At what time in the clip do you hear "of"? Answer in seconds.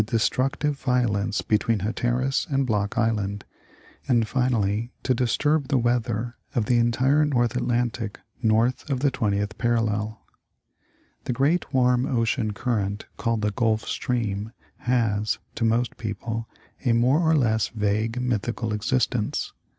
6.55-6.65, 8.89-9.01